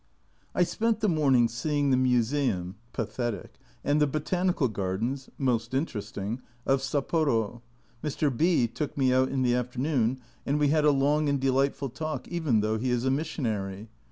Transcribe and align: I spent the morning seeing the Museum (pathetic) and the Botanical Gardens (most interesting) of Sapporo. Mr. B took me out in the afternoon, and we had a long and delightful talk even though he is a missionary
I 0.55 0.63
spent 0.63 0.99
the 1.01 1.07
morning 1.07 1.47
seeing 1.47 1.91
the 1.91 1.95
Museum 1.95 2.73
(pathetic) 2.91 3.59
and 3.83 4.01
the 4.01 4.07
Botanical 4.07 4.67
Gardens 4.67 5.29
(most 5.37 5.75
interesting) 5.75 6.41
of 6.65 6.81
Sapporo. 6.81 7.61
Mr. 8.03 8.35
B 8.35 8.65
took 8.67 8.97
me 8.97 9.13
out 9.13 9.29
in 9.29 9.43
the 9.43 9.53
afternoon, 9.53 10.19
and 10.43 10.57
we 10.59 10.69
had 10.69 10.85
a 10.85 10.89
long 10.91 11.29
and 11.29 11.39
delightful 11.39 11.89
talk 11.89 12.27
even 12.29 12.61
though 12.61 12.79
he 12.79 12.89
is 12.89 13.05
a 13.05 13.11
missionary 13.11 13.89